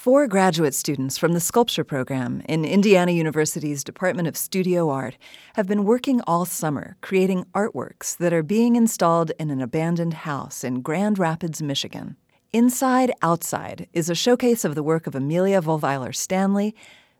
Four 0.00 0.28
graduate 0.28 0.74
students 0.74 1.18
from 1.18 1.34
the 1.34 1.40
sculpture 1.40 1.84
program 1.84 2.40
in 2.48 2.64
Indiana 2.64 3.12
University's 3.12 3.84
Department 3.84 4.26
of 4.28 4.34
Studio 4.34 4.88
Art 4.88 5.18
have 5.56 5.66
been 5.66 5.84
working 5.84 6.22
all 6.22 6.46
summer 6.46 6.96
creating 7.02 7.44
artworks 7.54 8.16
that 8.16 8.32
are 8.32 8.42
being 8.42 8.76
installed 8.76 9.30
in 9.38 9.50
an 9.50 9.60
abandoned 9.60 10.14
house 10.14 10.64
in 10.64 10.80
Grand 10.80 11.18
Rapids, 11.18 11.60
Michigan. 11.60 12.16
Inside 12.50 13.12
Outside 13.20 13.90
is 13.92 14.08
a 14.08 14.14
showcase 14.14 14.64
of 14.64 14.74
the 14.74 14.82
work 14.82 15.06
of 15.06 15.14
Amelia 15.14 15.60
Volweiler 15.60 16.16
Stanley, 16.16 16.74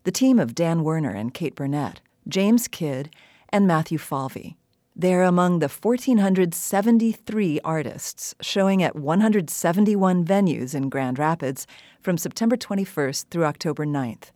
the 0.05 0.11
team 0.11 0.39
of 0.39 0.55
Dan 0.55 0.83
Werner 0.83 1.11
and 1.11 1.35
Kate 1.35 1.55
Burnett, 1.55 2.01
James 2.29 2.67
Kidd, 2.67 3.11
and 3.51 3.67
Matthew 3.67 3.99
Falvey. 3.99 4.57
They're 4.97 5.23
among 5.23 5.61
the 5.61 5.69
1,473 5.69 7.61
artists 7.65 8.35
showing 8.41 8.83
at 8.83 8.97
171 8.97 10.25
venues 10.25 10.75
in 10.75 10.89
Grand 10.89 11.19
Rapids 11.19 11.67
from 12.01 12.19
September 12.19 12.57
21st 12.57 13.27
through 13.31 13.45
October 13.45 13.87
9th 13.87 14.31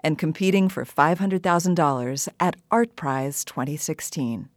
and 0.00 0.18
competing 0.18 0.68
for 0.68 0.84
$500,000 0.84 2.28
at 2.38 2.56
Art 2.70 2.94
Prize 2.96 3.44
2016. 3.44 4.48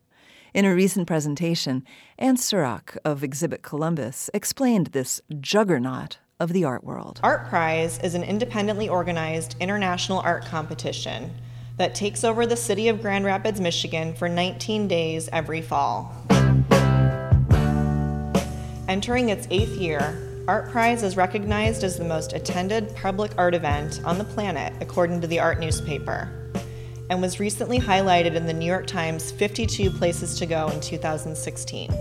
In 0.54 0.66
a 0.66 0.74
recent 0.74 1.08
presentation, 1.08 1.84
Anne 2.18 2.38
Surak 2.38 2.98
of 3.04 3.24
Exhibit 3.24 3.62
Columbus 3.62 4.30
explained 4.34 4.88
this 4.88 5.22
juggernaut 5.40 6.20
of 6.40 6.54
the 6.54 6.64
art 6.64 6.84
world. 6.84 7.20
Art 7.24 7.48
Prize 7.50 8.00
is 8.00 8.16
an 8.16 8.24
independently 8.24 8.88
organized 8.88 9.56
international 9.60 10.20
art 10.20 10.46
competition 10.46 11.32
that 11.80 11.96
takes 11.96 12.26
over 12.26 12.46
the 12.46 12.58
city 12.58 12.90
of 12.90 13.02
Grand 13.02 13.24
Rapids, 13.24 13.62
Michigan 13.62 14.14
for 14.14 14.28
19 14.28 14.90
days 14.90 15.30
every 15.32 15.62
fall. 15.62 16.14
Entering 18.90 19.30
its 19.30 19.48
eighth 19.50 19.78
year, 19.78 20.44
Art 20.46 20.70
Prize 20.72 21.04
is 21.04 21.16
recognized 21.16 21.86
as 21.86 21.98
the 21.98 22.04
most 22.04 22.34
attended 22.34 22.94
public 22.98 23.32
art 23.38 23.56
event 23.56 24.02
on 24.04 24.18
the 24.18 24.26
planet, 24.26 24.74
according 24.82 25.22
to 25.22 25.28
the 25.28 25.40
art 25.40 25.60
newspaper, 25.60 26.28
and 27.10 27.22
was 27.22 27.40
recently 27.40 27.80
highlighted 27.80 28.36
in 28.36 28.46
the 28.46 28.54
New 28.54 28.66
York 28.66 28.86
Times 28.86 29.32
52 29.32 29.90
Places 29.92 30.38
to 30.38 30.46
Go 30.46 30.68
in 30.68 30.82
2016. 30.82 31.94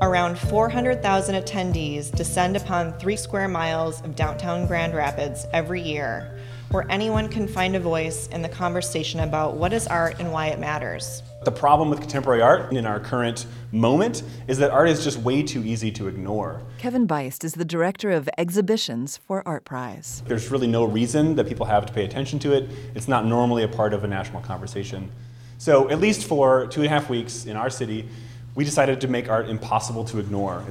Around 0.00 0.38
400,000 0.38 1.34
attendees 1.34 2.10
descend 2.10 2.56
upon 2.56 2.98
three 2.98 3.16
square 3.16 3.48
miles 3.48 4.00
of 4.04 4.16
downtown 4.16 4.66
Grand 4.66 4.94
Rapids 4.94 5.46
every 5.52 5.82
year 5.82 6.33
where 6.74 6.90
anyone 6.90 7.28
can 7.28 7.46
find 7.46 7.76
a 7.76 7.80
voice 7.80 8.26
in 8.32 8.42
the 8.42 8.48
conversation 8.48 9.20
about 9.20 9.54
what 9.54 9.72
is 9.72 9.86
art 9.86 10.16
and 10.18 10.32
why 10.32 10.48
it 10.48 10.58
matters. 10.58 11.22
The 11.44 11.52
problem 11.52 11.88
with 11.88 12.00
contemporary 12.00 12.42
art 12.42 12.72
in 12.72 12.84
our 12.84 12.98
current 12.98 13.46
moment 13.70 14.24
is 14.48 14.58
that 14.58 14.72
art 14.72 14.88
is 14.88 15.04
just 15.04 15.18
way 15.18 15.44
too 15.44 15.62
easy 15.62 15.92
to 15.92 16.08
ignore. 16.08 16.60
Kevin 16.78 17.06
Buist 17.06 17.44
is 17.44 17.52
the 17.52 17.64
director 17.64 18.10
of 18.10 18.28
exhibitions 18.36 19.18
for 19.18 19.46
Art 19.46 19.64
Prize. 19.64 20.24
There's 20.26 20.50
really 20.50 20.66
no 20.66 20.82
reason 20.82 21.36
that 21.36 21.46
people 21.46 21.64
have 21.66 21.86
to 21.86 21.92
pay 21.92 22.04
attention 22.04 22.40
to 22.40 22.52
it. 22.52 22.68
It's 22.96 23.06
not 23.06 23.24
normally 23.24 23.62
a 23.62 23.68
part 23.68 23.94
of 23.94 24.02
a 24.02 24.08
national 24.08 24.42
conversation. 24.42 25.12
So, 25.58 25.88
at 25.90 26.00
least 26.00 26.26
for 26.26 26.66
two 26.66 26.80
and 26.80 26.86
a 26.86 26.90
half 26.90 27.08
weeks 27.08 27.46
in 27.46 27.56
our 27.56 27.70
city, 27.70 28.08
we 28.56 28.64
decided 28.64 29.00
to 29.02 29.06
make 29.06 29.30
art 29.30 29.48
impossible 29.48 30.04
to 30.06 30.18
ignore. 30.18 30.64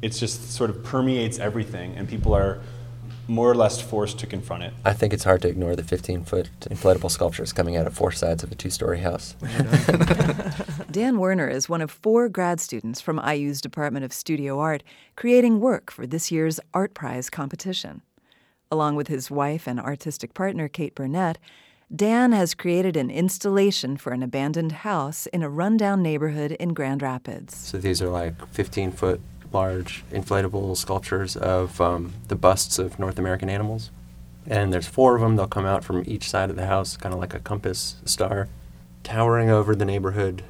It 0.00 0.10
just 0.10 0.54
sort 0.54 0.70
of 0.70 0.82
permeates 0.82 1.38
everything, 1.38 1.96
and 1.96 2.08
people 2.08 2.34
are 2.34 2.62
more 3.30 3.48
or 3.48 3.54
less 3.54 3.80
forced 3.80 4.18
to 4.18 4.26
confront 4.26 4.64
it. 4.64 4.74
I 4.84 4.92
think 4.92 5.12
it's 5.12 5.22
hard 5.22 5.40
to 5.42 5.48
ignore 5.48 5.76
the 5.76 5.84
15 5.84 6.24
foot 6.24 6.50
inflatable 6.62 7.10
sculptures 7.10 7.52
coming 7.52 7.76
out 7.76 7.86
of 7.86 7.94
four 7.94 8.10
sides 8.10 8.42
of 8.42 8.50
a 8.50 8.56
two 8.56 8.70
story 8.70 8.98
house. 8.98 9.36
Dan 10.90 11.18
Werner 11.18 11.48
is 11.48 11.68
one 11.68 11.80
of 11.80 11.90
four 11.90 12.28
grad 12.28 12.60
students 12.60 13.00
from 13.00 13.20
IU's 13.24 13.60
Department 13.60 14.04
of 14.04 14.12
Studio 14.12 14.58
Art 14.58 14.82
creating 15.14 15.60
work 15.60 15.92
for 15.92 16.06
this 16.06 16.32
year's 16.32 16.58
Art 16.74 16.92
Prize 16.92 17.30
competition. 17.30 18.02
Along 18.72 18.96
with 18.96 19.06
his 19.06 19.30
wife 19.30 19.68
and 19.68 19.78
artistic 19.78 20.34
partner, 20.34 20.68
Kate 20.68 20.94
Burnett, 20.94 21.38
Dan 21.94 22.32
has 22.32 22.54
created 22.54 22.96
an 22.96 23.10
installation 23.10 23.96
for 23.96 24.12
an 24.12 24.22
abandoned 24.22 24.72
house 24.72 25.26
in 25.26 25.42
a 25.42 25.48
rundown 25.48 26.02
neighborhood 26.02 26.52
in 26.52 26.74
Grand 26.74 27.02
Rapids. 27.02 27.56
So 27.56 27.78
these 27.78 28.02
are 28.02 28.08
like 28.08 28.34
15 28.48 28.92
foot 28.92 29.20
large 29.52 30.04
inflatable 30.10 30.76
sculptures 30.76 31.36
of 31.36 31.80
um, 31.80 32.14
the 32.28 32.36
busts 32.36 32.78
of 32.78 32.98
North 32.98 33.18
American 33.18 33.48
animals. 33.48 33.90
And 34.46 34.72
there's 34.72 34.86
four 34.86 35.14
of 35.14 35.20
them. 35.20 35.36
They'll 35.36 35.46
come 35.46 35.66
out 35.66 35.84
from 35.84 36.02
each 36.06 36.28
side 36.28 36.50
of 36.50 36.56
the 36.56 36.66
house, 36.66 36.96
kind 36.96 37.14
of 37.14 37.20
like 37.20 37.34
a 37.34 37.40
compass 37.40 37.96
star, 38.04 38.48
towering 39.02 39.50
over 39.50 39.74
the 39.74 39.84
neighborhood, 39.84 40.42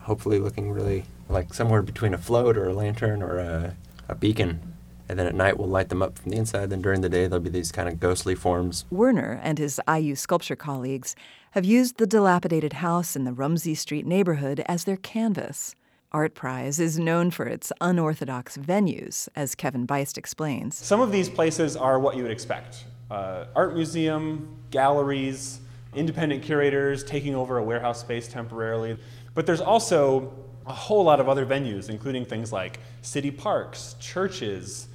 hopefully 0.00 0.38
looking 0.38 0.72
really 0.72 1.04
like 1.28 1.54
somewhere 1.54 1.82
between 1.82 2.12
a 2.12 2.18
float 2.18 2.56
or 2.56 2.68
a 2.68 2.74
lantern 2.74 3.22
or 3.22 3.38
a, 3.38 3.76
a 4.08 4.14
beacon. 4.14 4.60
And 5.08 5.18
then 5.18 5.26
at 5.26 5.34
night, 5.34 5.58
we'll 5.58 5.68
light 5.68 5.88
them 5.88 6.02
up 6.02 6.18
from 6.18 6.30
the 6.30 6.36
inside. 6.36 6.70
Then 6.70 6.82
during 6.82 7.00
the 7.00 7.08
day, 7.08 7.26
there'll 7.26 7.42
be 7.42 7.50
these 7.50 7.72
kind 7.72 7.88
of 7.88 7.98
ghostly 7.98 8.36
forms. 8.36 8.84
Werner 8.90 9.40
and 9.42 9.58
his 9.58 9.80
IU 9.88 10.14
sculpture 10.14 10.54
colleagues 10.54 11.16
have 11.52 11.64
used 11.64 11.96
the 11.96 12.06
dilapidated 12.06 12.74
house 12.74 13.16
in 13.16 13.24
the 13.24 13.32
Rumsey 13.32 13.74
Street 13.74 14.06
neighborhood 14.06 14.62
as 14.66 14.84
their 14.84 14.96
canvas. 14.96 15.74
Art 16.12 16.34
Prize 16.34 16.80
is 16.80 16.98
known 16.98 17.30
for 17.30 17.46
its 17.46 17.72
unorthodox 17.80 18.56
venues, 18.58 19.28
as 19.36 19.54
Kevin 19.54 19.86
Buist 19.86 20.18
explains. 20.18 20.74
Some 20.76 21.00
of 21.00 21.12
these 21.12 21.28
places 21.28 21.76
are 21.76 22.00
what 22.00 22.16
you 22.16 22.24
would 22.24 22.32
expect 22.32 22.84
uh, 23.12 23.46
art 23.54 23.74
museum, 23.74 24.56
galleries, 24.70 25.60
independent 25.94 26.42
curators 26.42 27.04
taking 27.04 27.34
over 27.34 27.58
a 27.58 27.62
warehouse 27.62 28.00
space 28.00 28.26
temporarily. 28.28 28.96
But 29.34 29.46
there's 29.46 29.60
also 29.60 30.32
a 30.66 30.72
whole 30.72 31.04
lot 31.04 31.20
of 31.20 31.28
other 31.28 31.46
venues, 31.46 31.90
including 31.90 32.24
things 32.24 32.52
like 32.52 32.80
city 33.02 33.30
parks, 33.30 33.94
churches, 34.00 34.88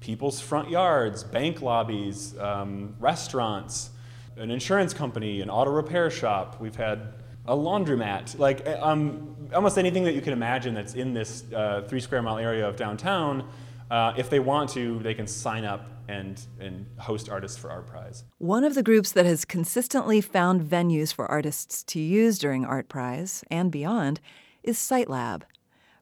people's 0.00 0.40
front 0.40 0.70
yards, 0.70 1.22
bank 1.22 1.62
lobbies, 1.62 2.36
um, 2.38 2.94
restaurants, 2.98 3.90
an 4.36 4.50
insurance 4.50 4.92
company, 4.94 5.42
an 5.42 5.50
auto 5.50 5.70
repair 5.70 6.10
shop. 6.10 6.60
We've 6.60 6.76
had 6.76 7.12
a 7.46 7.56
laundromat, 7.56 8.38
like 8.38 8.66
eh, 8.66 8.74
um, 8.74 9.36
almost 9.54 9.78
anything 9.78 10.04
that 10.04 10.14
you 10.14 10.20
can 10.20 10.32
imagine 10.32 10.74
that's 10.74 10.94
in 10.94 11.12
this 11.12 11.44
uh, 11.52 11.82
three 11.88 12.00
square 12.00 12.22
mile 12.22 12.38
area 12.38 12.68
of 12.68 12.76
downtown. 12.76 13.48
Uh, 13.90 14.14
if 14.16 14.30
they 14.30 14.40
want 14.40 14.70
to, 14.70 14.98
they 15.00 15.14
can 15.14 15.26
sign 15.26 15.64
up 15.64 15.90
and, 16.08 16.46
and 16.60 16.86
host 16.98 17.28
artists 17.28 17.58
for 17.58 17.70
Art 17.70 17.86
Prize. 17.86 18.24
One 18.38 18.64
of 18.64 18.74
the 18.74 18.82
groups 18.82 19.12
that 19.12 19.26
has 19.26 19.44
consistently 19.44 20.20
found 20.20 20.62
venues 20.62 21.12
for 21.12 21.30
artists 21.30 21.82
to 21.84 22.00
use 22.00 22.38
during 22.38 22.64
Art 22.64 22.88
Prize 22.88 23.44
and 23.50 23.70
beyond 23.70 24.20
is 24.62 24.78
SiteLab. 24.78 25.42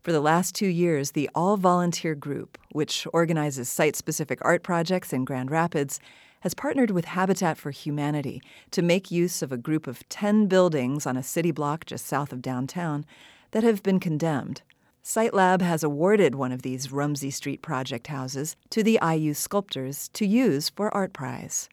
For 0.02 0.12
the 0.12 0.20
last 0.20 0.54
two 0.54 0.66
years, 0.66 1.10
the 1.10 1.28
all 1.34 1.56
volunteer 1.56 2.14
group, 2.14 2.56
which 2.72 3.06
organizes 3.12 3.68
site 3.68 3.96
specific 3.96 4.38
art 4.42 4.62
projects 4.62 5.12
in 5.12 5.24
Grand 5.24 5.50
Rapids, 5.50 6.00
has 6.40 6.54
partnered 6.54 6.90
with 6.90 7.04
Habitat 7.04 7.58
for 7.58 7.70
Humanity 7.70 8.42
to 8.70 8.82
make 8.82 9.10
use 9.10 9.42
of 9.42 9.52
a 9.52 9.56
group 9.56 9.86
of 9.86 10.08
10 10.08 10.46
buildings 10.46 11.06
on 11.06 11.16
a 11.16 11.22
city 11.22 11.50
block 11.50 11.86
just 11.86 12.06
south 12.06 12.32
of 12.32 12.42
downtown 12.42 13.04
that 13.52 13.62
have 13.62 13.82
been 13.82 14.00
condemned. 14.00 14.62
SiteLab 15.02 15.62
has 15.62 15.82
awarded 15.82 16.34
one 16.34 16.52
of 16.52 16.62
these 16.62 16.92
Rumsey 16.92 17.30
Street 17.30 17.62
project 17.62 18.08
houses 18.08 18.56
to 18.70 18.82
the 18.82 18.98
IU 19.02 19.34
sculptors 19.34 20.08
to 20.08 20.26
use 20.26 20.68
for 20.68 20.94
Art 20.94 21.12
Prize. 21.12 21.68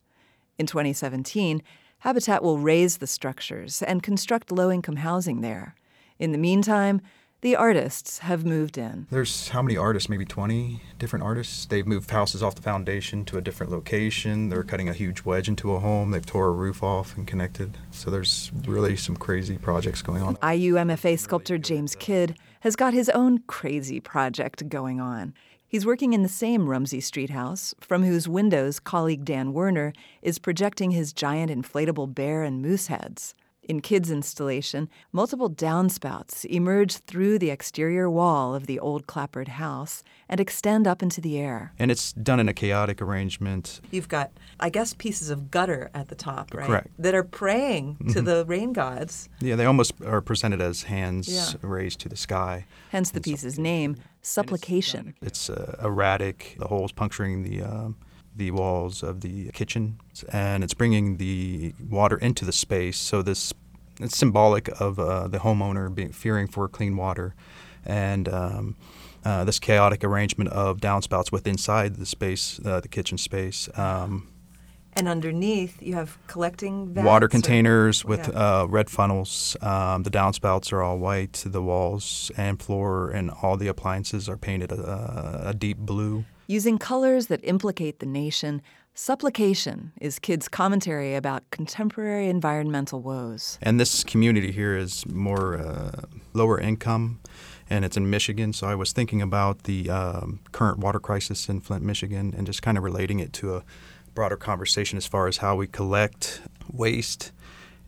In 0.58 0.66
2017, 0.66 1.62
Habitat 2.00 2.42
will 2.42 2.58
raise 2.58 2.98
the 2.98 3.08
structures 3.08 3.82
and 3.82 4.04
construct 4.04 4.52
low 4.52 4.72
income 4.72 4.98
housing 4.98 5.42
there. 5.42 5.76
In 6.20 6.32
the 6.32 6.38
meantime, 6.38 7.02
the 7.42 7.56
artists 7.56 8.20
have 8.20 8.46
moved 8.46 8.78
in. 8.78 9.06
There's 9.12 9.50
how 9.50 9.62
many 9.62 9.78
artists? 9.78 10.10
Maybe 10.10 10.26
20 10.26 10.82
different 10.98 11.24
artists. 11.24 11.66
They've 11.66 11.86
moved 11.86 12.10
houses 12.10 12.42
off 12.42 12.56
the 12.56 12.62
foundation 12.62 13.26
to 13.26 13.38
a 13.38 13.42
different 13.42 13.72
location. 13.72 14.50
They're 14.50 14.64
cutting 14.64 14.90
a 14.90 14.94
huge 14.94 15.24
wedge 15.24 15.48
into 15.48 15.74
a 15.74 15.80
home. 15.80 16.12
They've 16.12 16.26
tore 16.26 16.48
a 16.48 16.52
roof 16.52 16.82
off 16.82 17.16
and 17.16 17.28
connected. 17.28 17.78
So 17.92 18.10
there's 18.10 18.52
really 18.66 18.96
some 18.96 19.16
crazy 19.16 19.58
projects 19.58 20.02
going 20.02 20.24
on. 20.24 20.38
IU 20.44 20.76
MFA 20.76 21.20
sculptor 21.20 21.58
James 21.58 21.96
Kidd 21.96 22.36
has 22.62 22.76
got 22.76 22.94
his 22.94 23.10
own 23.10 23.40
crazy 23.46 24.00
project 24.00 24.68
going 24.68 25.00
on. 25.00 25.34
He's 25.68 25.86
working 25.86 26.14
in 26.14 26.24
the 26.24 26.30
same 26.30 26.70
Rumsey 26.70 27.02
Street 27.02 27.30
house, 27.30 27.76
from 27.82 28.04
whose 28.04 28.28
windows 28.28 28.80
colleague 28.80 29.26
Dan 29.26 29.52
Werner 29.52 29.92
is 30.22 30.40
projecting 30.40 30.92
his 30.92 31.12
giant 31.12 31.52
inflatable 31.52 32.16
bear 32.16 32.42
and 32.42 32.62
moose 32.62 32.88
heads. 32.88 33.36
In 33.68 33.82
Kidd's 33.82 34.10
installation, 34.10 34.88
multiple 35.12 35.50
downspouts 35.50 36.46
emerge 36.46 37.00
through 37.00 37.38
the 37.38 37.50
exterior 37.50 38.10
wall 38.10 38.56
of 38.56 38.66
the 38.66 38.80
old 38.80 39.08
clapboard 39.08 39.50
house 39.50 40.06
and 40.30 40.40
extend 40.40 40.88
up 40.88 41.04
into 41.04 41.20
the 41.20 41.38
air. 41.38 41.74
And 41.78 41.92
it's 41.92 42.14
done 42.14 42.40
in 42.40 42.48
a 42.48 42.54
chaotic 42.54 43.02
arrangement. 43.02 43.82
You've 43.92 44.08
got, 44.08 44.32
I 44.62 44.70
guess, 44.70 44.94
pieces 44.94 45.30
of 45.30 45.52
gutter 45.52 45.90
at 45.94 46.08
the 46.08 46.16
top, 46.16 46.54
right? 46.54 46.66
Correct. 46.66 46.88
That 46.98 47.14
are 47.14 47.26
praying 47.26 47.98
to 47.98 48.04
mm-hmm. 48.06 48.26
the 48.26 48.46
rain 48.46 48.72
gods. 48.72 49.28
Yeah, 49.42 49.58
they 49.58 49.66
almost 49.66 49.94
are 50.06 50.22
presented 50.22 50.62
as 50.62 50.84
hands 50.84 51.28
yeah. 51.28 51.60
raised 51.62 52.00
to 52.00 52.10
the 52.10 52.16
sky. 52.16 52.66
Hence 52.92 53.12
the 53.12 53.20
piece's 53.20 53.60
name, 53.60 53.98
supplication. 54.22 55.14
It's, 55.22 55.50
uh, 55.50 55.78
erratic, 55.84 56.56
the 56.58 56.68
holes 56.68 56.94
puncturing 56.94 57.44
the. 57.44 57.64
Um, 57.64 57.98
the 58.38 58.52
walls 58.52 59.04
of 59.04 59.22
the 59.22 59.50
kitchen, 59.52 60.00
and 60.32 60.64
it's 60.64 60.74
bringing 60.74 61.18
the 61.18 61.74
water 61.90 62.18
into 62.18 62.46
the 62.46 62.52
space. 62.52 62.98
So 62.98 63.22
this 63.22 63.54
it's 64.00 64.18
symbolic 64.18 64.70
of 64.80 65.00
uh, 65.00 65.28
the 65.28 65.40
homeowner 65.40 65.94
being 65.94 66.12
fearing 66.12 66.48
for 66.48 66.68
clean 66.68 66.96
water, 66.98 67.34
and 67.86 68.30
um, 68.30 68.76
uh, 69.26 69.44
this 69.44 69.60
chaotic 69.60 70.04
arrangement 70.04 70.52
of 70.52 70.78
downspouts 70.80 71.32
with 71.32 71.48
inside 71.48 71.96
the 71.96 72.06
space, 72.06 72.60
uh, 72.66 72.80
the 72.80 72.88
kitchen 72.88 73.18
space. 73.18 73.70
Um, 73.76 74.28
And 74.96 75.08
underneath, 75.08 75.82
you 75.82 75.94
have 75.96 76.18
collecting 76.28 76.94
vats 76.94 77.06
water 77.06 77.26
or- 77.26 77.30
containers 77.30 78.04
with 78.06 78.28
Yeah. 78.28 78.62
uh, 78.62 78.66
red 78.70 78.90
funnels. 78.90 79.56
Um, 79.62 80.04
the 80.04 80.10
downspouts 80.12 80.72
are 80.74 80.82
all 80.82 80.98
white. 80.98 81.44
The 81.46 81.62
walls 81.62 82.32
and 82.38 82.60
floor 82.62 83.12
and 83.12 83.30
all 83.42 83.58
the 83.58 83.68
appliances 83.68 84.28
are 84.30 84.38
painted 84.38 84.72
a, 84.72 85.50
a 85.50 85.54
deep 85.54 85.78
blue. 85.78 86.26
Using 86.50 86.78
colors 86.78 87.28
that 87.28 87.42
implicate 87.44 88.00
the 88.00 88.06
nation, 88.06 88.62
Supplication 88.94 89.92
is 90.00 90.18
Kidd's 90.18 90.48
commentary 90.48 91.14
about 91.14 91.44
contemporary 91.52 92.30
environmental 92.30 93.02
woes. 93.02 93.60
And 93.62 93.80
this 93.80 94.06
community 94.06 94.54
here 94.54 94.78
is 94.78 95.06
more 95.06 95.58
uh, 95.58 96.04
lower 96.34 96.58
income, 96.58 97.20
and 97.70 97.84
it's 97.84 97.98
in 97.98 98.10
Michigan. 98.10 98.54
So 98.54 98.66
I 98.66 98.76
was 98.76 98.94
thinking 98.94 99.22
about 99.22 99.64
the 99.64 99.90
um, 99.90 100.40
current 100.54 100.80
water 100.80 101.00
crisis 101.00 101.50
in 101.50 101.60
Flint, 101.60 101.84
Michigan, 101.84 102.34
and 102.36 102.48
just 102.48 102.62
kind 102.62 102.78
of 102.78 102.84
relating 102.84 103.20
it 103.20 103.34
to 103.34 103.56
a 103.58 103.64
broader 104.16 104.38
conversation 104.38 104.98
as 104.98 105.06
far 105.06 105.28
as 105.28 105.38
how 105.38 105.58
we 105.58 105.68
collect 105.68 106.42
waste 106.72 107.34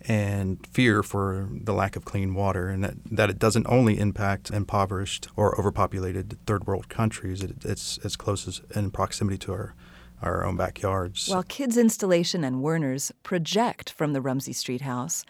and 0.08 0.66
fear 0.68 1.04
for 1.04 1.50
the 1.52 1.74
lack 1.74 1.96
of 1.96 2.06
clean 2.06 2.34
water, 2.34 2.70
and 2.70 2.84
that, 2.84 2.96
that 3.06 3.30
it 3.30 3.40
doesn't 3.40 3.68
only 3.68 4.00
impact 4.00 4.50
impoverished 4.50 5.28
or 5.36 5.60
overpopulated 5.60 6.38
third 6.46 6.66
world 6.68 6.90
countries. 6.90 7.44
It, 7.44 7.66
it's 7.66 7.98
as 8.00 8.16
close 8.16 8.48
as 8.48 8.62
in 8.76 8.92
proximity 8.92 9.38
to 9.40 9.54
our 9.54 9.76
our 10.22 10.46
own 10.46 10.58
backyards. 10.58 11.30
While 11.30 11.44
Kidd's 11.44 11.78
Installation 11.78 12.44
and 12.44 12.62
Werner's 12.62 13.12
project 13.24 13.90
from 13.90 14.14
the 14.14 14.22
Rumsey 14.22 14.54
Street 14.54 14.82
house, 14.82 15.26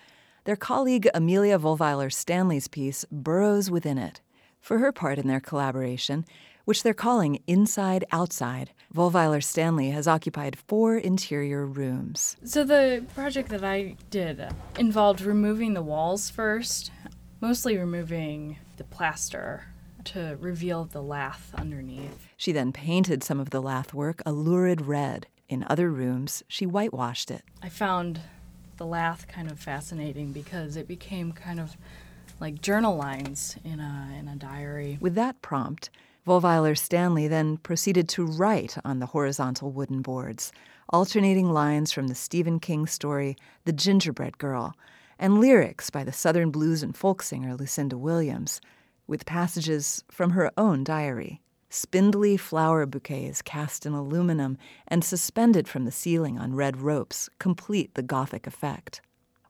their 0.45 0.55
colleague 0.55 1.07
Amelia 1.13 1.59
Volweiler 1.59 2.11
Stanley's 2.11 2.67
piece 2.67 3.05
burrows 3.11 3.69
within 3.69 3.97
it. 3.97 4.21
For 4.59 4.79
her 4.79 4.91
part 4.91 5.19
in 5.19 5.27
their 5.27 5.39
collaboration, 5.39 6.25
which 6.69 6.83
they're 6.83 6.93
calling 6.93 7.41
Inside 7.47 8.05
Outside, 8.11 8.69
Volweiler 8.93 9.43
Stanley 9.43 9.89
has 9.89 10.07
occupied 10.07 10.55
four 10.55 10.97
interior 10.97 11.65
rooms. 11.65 12.37
So 12.43 12.63
the 12.63 13.03
project 13.15 13.49
that 13.49 13.63
I 13.63 13.95
did 14.11 14.39
involved 14.77 15.21
removing 15.21 15.73
the 15.73 15.81
walls 15.81 16.29
first, 16.29 16.91
mostly 17.41 17.75
removing 17.75 18.59
the 18.77 18.83
plaster 18.83 19.63
to 20.03 20.37
reveal 20.39 20.85
the 20.85 21.01
lath 21.01 21.51
underneath. 21.57 22.27
She 22.37 22.51
then 22.51 22.71
painted 22.71 23.23
some 23.23 23.39
of 23.39 23.49
the 23.49 23.63
lath 23.63 23.91
work 23.95 24.21
a 24.23 24.31
lurid 24.31 24.81
red. 24.81 25.25
In 25.47 25.65
other 25.71 25.89
rooms, 25.89 26.43
she 26.47 26.67
whitewashed 26.67 27.31
it. 27.31 27.41
I 27.63 27.69
found 27.69 28.19
the 28.77 28.85
lath 28.85 29.27
kind 29.27 29.49
of 29.49 29.57
fascinating 29.59 30.33
because 30.33 30.77
it 30.77 30.87
became 30.87 31.31
kind 31.31 31.59
of 31.59 31.75
like 32.39 32.61
journal 32.61 32.95
lines 32.95 33.57
in 33.65 33.79
a 33.79 34.15
in 34.19 34.27
a 34.27 34.35
diary. 34.35 34.99
With 35.01 35.15
that 35.15 35.41
prompt, 35.41 35.89
Volweiler 36.29 36.77
Stanley 36.77 37.27
then 37.27 37.57
proceeded 37.57 38.07
to 38.09 38.23
write 38.23 38.77
on 38.85 38.99
the 38.99 39.07
horizontal 39.07 39.71
wooden 39.71 40.03
boards, 40.03 40.51
alternating 40.89 41.51
lines 41.51 41.91
from 41.91 42.05
the 42.05 42.13
Stephen 42.13 42.59
King 42.59 42.85
story 42.85 43.35
The 43.65 43.73
Gingerbread 43.73 44.37
Girl 44.37 44.75
and 45.17 45.39
lyrics 45.41 45.89
by 45.89 46.03
the 46.03 46.13
Southern 46.13 46.51
blues 46.51 46.83
and 46.83 46.95
folk 46.95 47.23
singer 47.23 47.55
Lucinda 47.55 47.97
Williams, 47.97 48.61
with 49.07 49.25
passages 49.25 50.03
from 50.11 50.29
her 50.29 50.51
own 50.55 50.83
diary. 50.83 51.41
Spindly 51.71 52.37
flower 52.37 52.85
bouquets 52.85 53.41
cast 53.41 53.87
in 53.87 53.93
aluminum 53.93 54.59
and 54.87 55.03
suspended 55.03 55.67
from 55.67 55.85
the 55.85 55.91
ceiling 55.91 56.37
on 56.37 56.53
red 56.53 56.77
ropes 56.77 57.31
complete 57.39 57.95
the 57.95 58.03
Gothic 58.03 58.45
effect. 58.45 59.01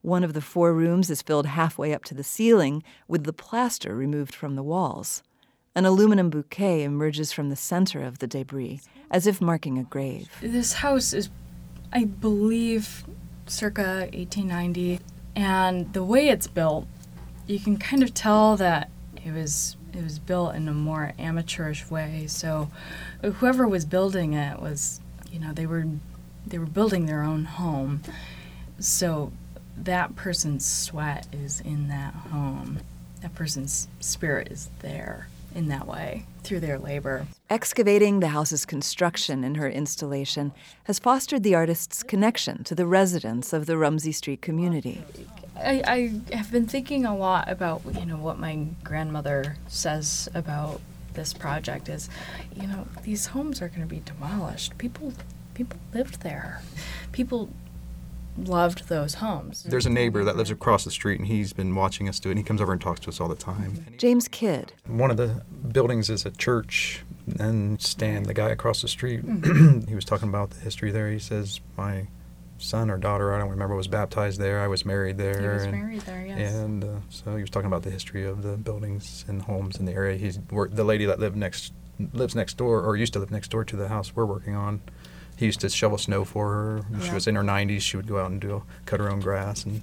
One 0.02 0.24
of 0.24 0.32
the 0.32 0.40
four 0.40 0.74
rooms 0.74 1.10
is 1.10 1.22
filled 1.22 1.46
halfway 1.46 1.94
up 1.94 2.06
to 2.06 2.16
the 2.16 2.24
ceiling 2.24 2.84
with 3.06 3.26
the 3.26 3.34
plaster 3.34 3.94
removed 3.94 4.34
from 4.34 4.56
the 4.56 4.64
walls. 4.64 5.24
An 5.80 5.86
aluminum 5.86 6.30
bouquet 6.30 6.84
emerges 6.84 7.32
from 7.32 7.48
the 7.48 7.56
center 7.56 8.02
of 8.04 8.20
the 8.20 8.28
debris, 8.28 8.82
as 9.10 9.26
if 9.26 9.40
marking 9.40 9.78
a 9.78 9.84
grave. 9.84 10.30
This 10.42 10.74
house 10.74 11.14
is, 11.14 11.30
I 11.94 12.04
believe, 12.04 13.06
circa 13.48 14.10
1890, 14.12 15.00
and 15.38 15.94
the 15.94 16.04
way 16.04 16.28
it's 16.28 16.48
built, 16.48 16.86
you 17.48 17.62
can 17.62 17.78
kind 17.78 18.04
of 18.04 18.14
tell 18.14 18.58
that 18.58 18.90
it 19.26 19.32
was 19.32 19.78
it 19.94 20.04
was 20.04 20.20
built 20.20 20.54
in 20.54 20.68
a 20.68 20.74
more 20.74 21.14
amateurish 21.18 21.90
way. 21.90 22.26
So, 22.28 22.70
whoever 23.22 23.66
was 23.66 23.86
building 23.86 24.34
it 24.34 24.62
was, 24.62 25.00
you 25.32 25.40
know, 25.40 25.54
they 25.54 25.66
were 25.66 25.86
they 26.46 26.58
were 26.58 26.66
building 26.66 27.06
their 27.06 27.24
own 27.24 27.46
home. 27.46 28.02
So, 28.80 29.32
that 29.78 30.18
person's 30.18 30.66
sweat 30.66 31.28
is 31.32 31.62
in 31.62 31.88
that 31.88 32.14
home. 32.14 32.80
That 33.22 33.34
person's 33.34 33.88
spirit 34.02 34.50
is 34.52 34.70
there 34.80 35.28
in 35.56 35.68
that 35.68 35.88
way 35.88 36.26
through 36.44 36.60
their 36.60 36.80
labor. 36.80 37.28
Excavating 37.50 38.20
the 38.20 38.30
house's 38.30 38.66
construction 38.66 39.44
in 39.44 39.56
her 39.56 39.70
installation 39.70 40.52
has 40.86 41.00
fostered 41.00 41.44
the 41.44 41.56
artist's 41.56 42.04
connection 42.04 42.64
to 42.64 42.76
the 42.76 42.86
residents 42.86 43.54
of 43.54 43.66
the 43.66 43.78
Rumsey 43.78 44.12
Street 44.12 44.42
community. 44.42 45.04
I, 45.56 45.82
I 46.32 46.36
have 46.36 46.52
been 46.52 46.68
thinking 46.68 47.06
a 47.06 47.16
lot 47.16 47.50
about 47.50 47.82
you 48.00 48.06
know 48.06 48.18
what 48.18 48.40
my 48.40 48.66
grandmother 48.84 49.58
says 49.68 50.30
about 50.34 50.80
this 51.14 51.34
project 51.34 51.90
is 51.90 52.10
you 52.56 52.68
know 52.68 52.88
these 53.04 53.28
homes 53.28 53.62
are 53.62 53.68
going 53.68 53.82
to 53.82 53.88
be 53.88 54.02
demolished 54.06 54.78
people 54.78 55.12
people 55.54 55.78
lived 55.94 56.22
there 56.22 56.62
people 57.12 57.50
loved 58.48 58.88
those 58.88 59.16
homes 59.16 59.64
There's 59.64 59.86
a 59.86 59.90
neighbor 59.90 60.24
that 60.24 60.36
lives 60.36 60.52
across 60.52 60.84
the 60.84 60.92
street, 60.92 61.20
and 61.20 61.28
he's 61.28 61.54
been 61.54 61.76
watching 61.76 62.08
us 62.10 62.20
do 62.20 62.30
it. 62.30 62.34
And 62.34 62.40
he 62.40 62.44
comes 62.44 62.62
over 62.62 62.72
and 62.72 62.82
talks 62.82 63.00
to 63.02 63.10
us 63.10 63.20
all 63.20 63.28
the 63.28 63.36
time. 63.36 63.86
James 63.98 64.28
Kidd, 64.28 64.74
One 64.88 65.12
of 65.12 65.18
the 65.18 65.44
buildings 65.72 66.10
is 66.10 66.26
a 66.26 66.32
church, 66.32 67.04
and 67.40 67.82
Stan, 67.82 68.24
the 68.24 68.34
guy 68.34 68.50
across 68.50 68.82
the 68.82 68.88
street, 68.88 69.22
he 69.88 69.96
was 69.96 70.06
talking 70.06 70.30
about 70.30 70.52
the 70.52 70.60
history 70.60 70.92
there. 70.92 71.10
He 71.10 71.20
says, 71.20 71.60
"My 71.78 72.08
son 72.58 72.90
or 72.90 72.98
daughter, 72.98 73.34
I 73.34 73.40
don't 73.40 73.50
remember, 73.50 73.76
was 73.76 73.88
baptized 73.88 74.40
there. 74.40 74.62
I 74.62 74.68
was 74.68 74.86
married 74.86 75.18
there." 75.18 75.40
he 75.40 75.48
was 75.48 75.64
and, 75.64 75.72
married 75.72 76.02
there 76.02 76.26
yes 76.26 76.54
And 76.54 76.84
uh, 76.84 76.88
so 77.10 77.36
he 77.36 77.42
was 77.42 77.50
talking 77.50 77.68
about 77.68 77.84
the 77.84 77.92
history 77.92 78.26
of 78.26 78.44
the 78.44 78.58
buildings 78.58 79.26
and 79.28 79.42
homes 79.42 79.78
in 79.78 79.86
the 79.86 79.94
area. 79.94 80.18
He's 80.18 80.40
worked, 80.52 80.76
the 80.76 80.84
lady 80.84 81.06
that 81.06 81.20
lived 81.20 81.36
next 81.36 81.74
lives 82.14 82.36
next 82.36 82.58
door, 82.58 82.82
or 82.82 82.96
used 82.96 83.14
to 83.14 83.20
live 83.20 83.32
next 83.32 83.50
door 83.52 83.66
to 83.66 83.76
the 83.76 83.88
house 83.88 84.16
we're 84.16 84.26
working 84.26 84.56
on. 84.56 84.82
He 85.40 85.46
used 85.46 85.62
to 85.62 85.70
shovel 85.70 85.98
snow 85.98 86.26
for 86.26 86.52
her. 86.52 86.86
When 86.90 87.02
She 87.02 87.14
was 87.14 87.26
in 87.26 87.36
her 87.36 87.44
90s. 87.44 87.80
She 87.80 87.96
would 87.96 88.08
go 88.08 88.20
out 88.20 88.30
and 88.30 88.42
do 88.42 88.62
cut 88.86 89.00
her 89.00 89.10
own 89.10 89.22
grass, 89.22 89.64
and 89.64 89.82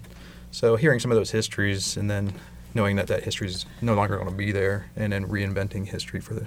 so 0.50 0.76
hearing 0.76 1.00
some 1.00 1.10
of 1.10 1.16
those 1.16 1.30
histories, 1.30 1.96
and 1.96 2.10
then 2.10 2.34
knowing 2.74 2.96
that 2.96 3.06
that 3.06 3.22
history 3.24 3.48
is 3.48 3.64
no 3.80 3.94
longer 3.94 4.16
going 4.18 4.28
to 4.28 4.36
be 4.36 4.52
there, 4.52 4.90
and 4.96 5.14
then 5.14 5.26
reinventing 5.26 5.86
history 5.86 6.20
for 6.20 6.34
the 6.34 6.46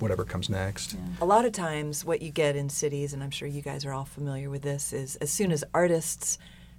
whatever 0.00 0.24
comes 0.24 0.50
next. 0.50 0.96
A 1.20 1.24
lot 1.24 1.44
of 1.44 1.52
times, 1.52 2.04
what 2.04 2.20
you 2.20 2.32
get 2.32 2.56
in 2.56 2.68
cities, 2.68 3.12
and 3.12 3.22
I'm 3.22 3.30
sure 3.30 3.46
you 3.46 3.62
guys 3.62 3.84
are 3.84 3.92
all 3.92 4.06
familiar 4.06 4.50
with 4.50 4.62
this, 4.62 4.92
is 4.92 5.14
as 5.16 5.30
soon 5.30 5.52
as 5.52 5.62
artists 5.72 6.36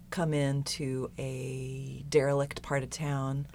come 0.10 0.34
into 0.34 1.10
a 1.17 2.03
derelict 2.10 2.62
part 2.62 2.84
of 2.84 2.89
town. 2.89 3.48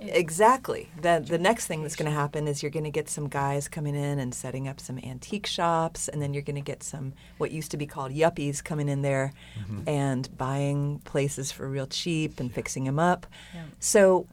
Exactly. 0.00 0.88
The 1.00 1.24
the 1.26 1.38
next 1.38 1.66
thing 1.66 1.82
that's 1.82 1.96
going 1.96 2.10
to 2.10 2.16
happen 2.16 2.46
is 2.46 2.62
you're 2.62 2.70
going 2.70 2.84
to 2.84 2.90
get 2.90 3.08
some 3.08 3.28
guys 3.28 3.68
coming 3.68 3.94
in 3.94 4.18
and 4.18 4.34
setting 4.34 4.68
up 4.68 4.80
some 4.80 4.98
antique 4.98 5.46
shops, 5.46 6.08
and 6.08 6.22
then 6.22 6.32
you're 6.32 6.42
going 6.42 6.56
to 6.56 6.62
get 6.62 6.82
some 6.82 7.14
what 7.38 7.50
used 7.50 7.70
to 7.72 7.76
be 7.76 7.86
called 7.86 8.12
yuppies 8.12 8.62
coming 8.62 8.88
in 8.88 9.02
there 9.02 9.32
mm-hmm. 9.58 9.88
and 9.88 10.36
buying 10.36 11.00
places 11.00 11.50
for 11.50 11.68
real 11.68 11.86
cheap 11.86 12.40
and 12.40 12.52
fixing 12.52 12.84
them 12.84 12.98
up. 12.98 13.26
Yeah. 13.54 13.64
So, 13.80 14.26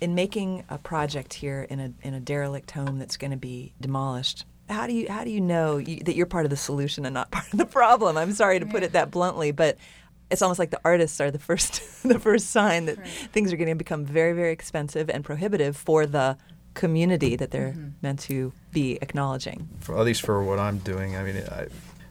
in 0.00 0.14
making 0.14 0.64
a 0.68 0.78
project 0.78 1.34
here 1.34 1.66
in 1.68 1.80
a 1.80 1.92
in 2.02 2.14
a 2.14 2.20
derelict 2.20 2.70
home 2.70 2.98
that's 2.98 3.16
going 3.16 3.32
to 3.32 3.36
be 3.36 3.72
demolished. 3.80 4.44
How 4.68 4.86
do 4.86 4.92
you 4.92 5.10
how 5.10 5.24
do 5.24 5.30
you 5.30 5.40
know 5.40 5.78
you, 5.78 6.00
that 6.00 6.14
you're 6.14 6.26
part 6.26 6.44
of 6.44 6.50
the 6.50 6.56
solution 6.56 7.06
and 7.06 7.14
not 7.14 7.30
part 7.32 7.52
of 7.52 7.58
the 7.58 7.66
problem? 7.66 8.16
I'm 8.16 8.32
sorry 8.32 8.60
to 8.60 8.66
put 8.66 8.82
it 8.82 8.92
that 8.92 9.10
bluntly, 9.10 9.50
but 9.50 9.78
it's 10.30 10.42
almost 10.42 10.58
like 10.58 10.70
the 10.70 10.80
artists 10.84 11.20
are 11.20 11.30
the 11.30 11.38
first 11.38 11.80
the 12.02 12.18
first 12.18 12.50
sign 12.50 12.86
that 12.86 12.98
Right. 12.98 13.06
things 13.32 13.52
are 13.52 13.56
going 13.56 13.68
to 13.68 13.74
become 13.74 14.04
very 14.04 14.32
very 14.32 14.52
expensive 14.52 15.08
and 15.10 15.24
prohibitive 15.24 15.76
for 15.76 16.06
the 16.06 16.36
community 16.74 17.34
that 17.36 17.50
they're 17.50 17.74
meant 18.02 18.20
to 18.20 18.52
be 18.72 18.98
acknowledging. 19.02 19.68
for, 19.80 19.98
at 19.98 20.04
least 20.04 20.22
for 20.22 20.44
what 20.44 20.60
I'm 20.60 20.78
doing. 20.78 21.16
I 21.16 21.24
mean, 21.24 21.36
I, 21.50 21.66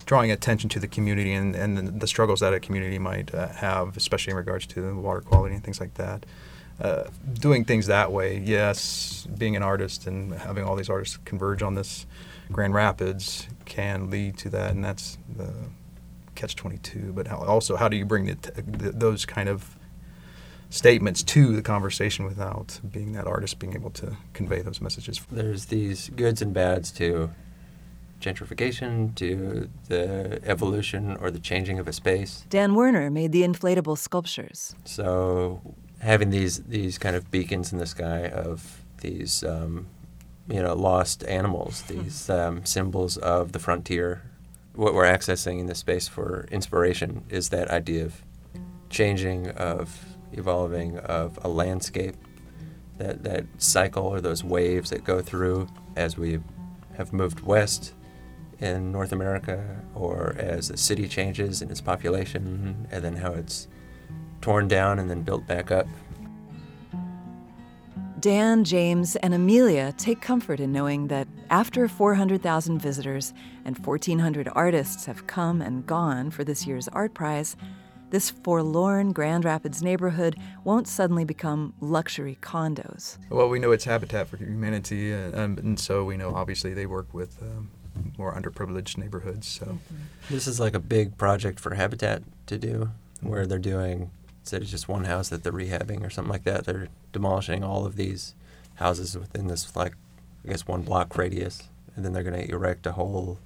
drawing 0.06 0.30
attention 0.32 0.70
to 0.72 0.80
the 0.80 0.88
community 0.90 1.32
and, 1.34 1.56
and 1.56 1.78
the, 1.78 1.84
the 1.84 2.08
struggles 2.08 2.42
that 2.42 2.54
a 2.54 2.60
community 2.60 3.00
might 3.00 3.34
uh, 3.34 3.48
have, 3.50 3.96
especially 3.96 4.32
in 4.32 4.38
regards 4.38 4.66
to 4.68 5.00
water 5.00 5.22
quality 5.22 5.56
and 5.56 5.64
things 5.64 5.80
like 5.80 5.94
that. 5.94 6.26
Uh, 6.82 7.04
doing 7.40 7.64
things 7.66 7.86
that 7.88 8.12
way, 8.12 8.40
yes, 8.40 9.26
being 9.38 9.56
an 9.56 9.64
artist 9.64 10.06
and 10.06 10.34
having 10.34 10.64
all 10.66 10.76
these 10.76 10.90
artists 10.90 11.18
converge 11.24 11.62
on 11.64 11.76
this 11.76 12.06
Grand 12.52 12.74
Rapids 12.74 13.48
can 13.66 14.10
lead 14.10 14.38
to 14.40 14.50
that, 14.50 14.72
and 14.72 14.84
that's 14.84 15.18
the 15.36 15.54
catch 16.38 16.56
22. 16.56 17.12
But 17.14 17.28
how, 17.28 17.38
also, 17.38 17.76
how 17.76 17.90
do 17.90 17.98
you 17.98 18.06
bring 18.06 18.26
the, 18.26 18.38
the, 18.62 18.92
those 18.92 19.26
kind 19.26 19.50
of 19.50 19.78
statements 20.70 21.24
to 21.24 21.56
the 21.56 21.62
conversation 21.62 22.26
without 22.26 22.80
being 22.90 23.14
that 23.14 23.26
artist 23.26 23.60
being 23.60 23.74
able 23.74 23.90
to 23.92 24.16
convey 24.34 24.62
those 24.62 24.80
messages? 24.80 25.22
There's 25.32 25.66
these 25.66 26.10
goods 26.10 26.42
and 26.42 26.54
bads 26.54 26.92
to 26.92 27.32
gentrification, 28.22 29.14
to 29.16 29.70
the 29.90 30.42
evolution 30.46 31.18
or 31.18 31.32
the 31.32 31.40
changing 31.40 31.80
of 31.80 31.88
a 31.88 31.94
space. 31.94 32.46
Dan 32.50 32.76
Werner 32.76 33.10
made 33.10 33.32
the 33.32 33.44
inflatable 33.44 33.98
sculptures. 33.98 34.76
So 34.86 35.62
having 36.00 36.30
these 36.30 36.64
these 36.64 36.98
kind 36.98 37.16
of 37.16 37.30
beacons 37.32 37.72
in 37.72 37.80
the 37.80 37.86
sky 37.86 38.28
of 38.28 38.84
these 39.02 39.44
um, 39.44 39.88
you 40.48 40.62
know 40.62 40.74
lost 40.74 41.24
animals, 41.26 41.84
these 41.84 42.30
um, 42.30 42.66
symbols 42.66 43.18
of 43.18 43.52
the 43.52 43.60
frontier 43.60 44.24
what 44.78 44.94
we're 44.94 45.06
accessing 45.06 45.60
in 45.60 45.66
this 45.66 45.80
space 45.80 46.08
for 46.08 46.48
inspiration 46.52 47.24
is 47.30 47.50
that 47.50 47.70
idea 47.70 48.06
of 48.06 48.22
changing, 48.92 49.50
of 49.50 50.06
evolving, 50.32 51.00
of 51.00 51.40
a 51.44 51.48
landscape, 51.50 52.16
that, 53.00 53.24
that 53.24 53.46
cycle 53.58 54.06
or 54.06 54.22
those 54.22 54.44
waves 54.44 54.92
that 54.92 55.04
go 55.04 55.20
through 55.20 55.68
as 55.96 56.16
we 56.16 56.40
have 56.96 57.12
moved 57.12 57.40
west 57.42 57.94
in 58.60 58.92
North 58.92 59.12
America 59.12 59.82
or 59.96 60.36
as 60.38 60.68
the 60.68 60.78
city 60.78 61.08
changes 61.08 61.64
in 61.64 61.72
its 61.72 61.82
population 61.82 62.88
and 62.92 63.04
then 63.04 63.16
how 63.16 63.34
it's 63.34 63.68
torn 64.42 64.68
down 64.68 65.00
and 65.00 65.10
then 65.10 65.24
built 65.24 65.48
back 65.48 65.72
up. 65.72 65.88
Dan, 68.20 68.64
James, 68.64 69.16
and 69.18 69.36
Amelia 69.36 69.94
take 69.96 70.22
comfort 70.22 70.60
in 70.60 70.72
knowing 70.72 71.08
that 71.10 71.28
after 71.52 71.88
400,000 71.88 72.80
visitors 72.80 73.32
and 73.64 73.78
1,400 73.78 74.50
artists 74.54 75.06
have 75.06 75.28
come 75.28 75.62
and 75.62 75.86
gone 75.86 76.32
for 76.32 76.44
this 76.44 76.66
year's 76.66 76.88
Art 76.88 77.14
Prize, 77.14 77.56
this 78.10 78.32
forlorn 78.32 79.12
Grand 79.12 79.46
Rapids 79.46 79.84
neighborhood 79.84 80.36
won't 80.64 80.88
suddenly 80.88 81.26
become 81.26 81.76
luxury 81.80 82.40
condos. 82.42 83.20
Well, 83.30 83.50
we 83.50 83.60
know 83.60 83.72
it's 83.72 83.86
Habitat 83.86 84.28
for 84.30 84.38
Humanity, 84.38 85.14
uh, 85.14 85.40
um, 85.40 85.60
and 85.60 85.80
so 85.80 86.04
we 86.04 86.18
know 86.18 86.34
obviously 86.34 86.74
they 86.74 86.88
work 86.88 87.14
with 87.14 87.40
um, 87.44 87.70
more 88.18 88.34
underprivileged 88.34 88.98
neighborhoods. 88.98 89.48
So 89.48 89.66
mm-hmm. 89.66 90.34
this 90.34 90.48
is 90.48 90.60
like 90.60 90.74
a 90.74 90.80
big 90.80 91.18
project 91.20 91.60
for 91.60 91.76
Habitat 91.76 92.24
to 92.48 92.58
do, 92.58 92.90
where 93.22 93.46
they're 93.46 93.60
doing 93.60 94.10
instead 94.48 94.62
of 94.62 94.70
just 94.70 94.88
one 94.88 95.04
house 95.04 95.28
that 95.28 95.44
they're 95.44 95.52
rehabbing 95.52 96.06
or 96.06 96.10
something 96.10 96.32
like 96.32 96.46
that, 96.46 96.64
they're 96.64 96.88
demolishing 97.12 97.66
all 97.66 97.86
of 97.86 97.98
these 97.98 98.34
houses 98.76 99.18
within 99.18 99.48
this 99.48 99.76
like 99.76 99.94
I 100.46 100.52
guess 100.52 100.66
one 100.66 100.84
block 100.84 101.18
radius, 101.18 101.64
and 101.98 102.06
then 102.06 102.14
they're 102.14 102.24
going 102.24 102.48
to 102.48 102.50
erect 102.50 102.86
a 102.86 102.94
whole 102.94 103.40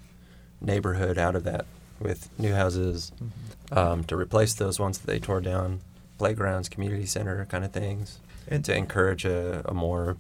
neighborhood 0.61 1.17
out 1.17 1.35
of 1.35 1.43
that 1.45 1.65
with 1.99 2.29
new 2.37 2.53
houses 2.53 3.11
mm-hmm. 3.15 3.77
um, 3.77 4.03
to 4.03 4.15
replace 4.15 4.53
those 4.53 4.79
ones 4.79 4.99
that 4.99 5.07
they 5.07 5.17
tore 5.17 5.41
down, 5.41 5.81
playgrounds, 6.19 6.69
community 6.69 7.07
center 7.07 7.47
kind 7.49 7.65
of 7.65 7.71
things, 7.71 8.19
and 8.47 8.63
to 8.65 8.75
encourage 8.75 9.25
a, 9.25 9.63
a 9.65 9.73
more 9.73 10.17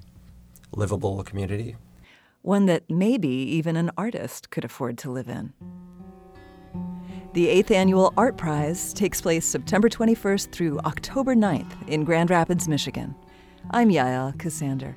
livable 0.71 1.21
community. 1.21 1.75
One 2.41 2.65
that 2.65 2.89
maybe 2.89 3.29
even 3.29 3.75
an 3.75 3.91
artist 3.95 4.49
could 4.49 4.65
afford 4.65 4.97
to 4.99 5.11
live 5.11 5.29
in. 5.29 5.53
The 7.33 7.47
8th 7.47 7.71
Annual 7.71 8.13
Art 8.17 8.35
Prize 8.35 8.91
takes 8.91 9.21
place 9.21 9.45
September 9.45 9.87
21st 9.87 10.51
through 10.51 10.79
October 10.79 11.33
9th 11.33 11.87
in 11.87 12.03
Grand 12.03 12.29
Rapids, 12.29 12.67
Michigan. 12.67 13.15
I'm 13.69 13.87
Yael 13.87 14.35
Ksander. 14.35 14.95